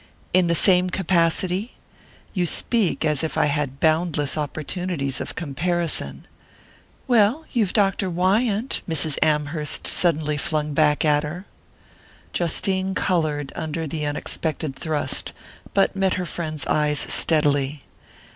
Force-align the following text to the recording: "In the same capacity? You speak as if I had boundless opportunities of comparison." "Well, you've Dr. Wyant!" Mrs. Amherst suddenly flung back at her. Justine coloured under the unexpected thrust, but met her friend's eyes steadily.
"In 0.33 0.47
the 0.47 0.55
same 0.55 0.89
capacity? 0.89 1.73
You 2.33 2.47
speak 2.47 3.05
as 3.05 3.23
if 3.23 3.37
I 3.37 3.45
had 3.45 3.79
boundless 3.79 4.35
opportunities 4.35 5.21
of 5.21 5.35
comparison." 5.35 6.25
"Well, 7.07 7.45
you've 7.53 7.71
Dr. 7.71 8.09
Wyant!" 8.09 8.81
Mrs. 8.89 9.19
Amherst 9.21 9.85
suddenly 9.85 10.37
flung 10.37 10.73
back 10.73 11.05
at 11.05 11.21
her. 11.21 11.45
Justine 12.33 12.95
coloured 12.95 13.53
under 13.55 13.85
the 13.85 14.03
unexpected 14.03 14.75
thrust, 14.75 15.33
but 15.75 15.95
met 15.95 16.15
her 16.15 16.25
friend's 16.25 16.65
eyes 16.65 16.97
steadily. 16.97 17.83